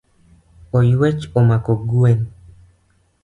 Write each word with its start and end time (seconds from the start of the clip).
Oyuech 0.77 1.21
omako 1.39 1.73
gwen. 1.89 2.19